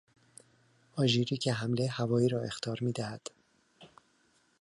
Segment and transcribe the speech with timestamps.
[0.95, 3.27] آژیری که حملهی هوایی را اخطار میدهد